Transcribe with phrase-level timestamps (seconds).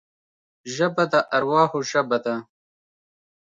[0.73, 2.35] ژبه د ارواحو ژبه ده